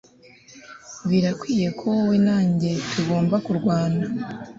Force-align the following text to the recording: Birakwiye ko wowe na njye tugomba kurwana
Birakwiye 1.09 1.67
ko 1.77 1.83
wowe 1.93 2.15
na 2.25 2.37
njye 2.49 2.71
tugomba 2.91 3.35
kurwana 3.45 4.03